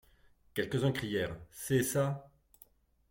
Quelques-uns 0.55 0.91
crièrent:— 0.93 1.37
C’est 1.51 1.83
ça!... 1.83 2.27